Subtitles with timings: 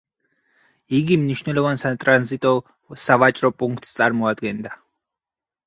[0.99, 2.55] იგი მნიშვნელოვან სატრანზიტო
[3.05, 4.77] სავაჭრო პუნქტს წარმოადგენდა.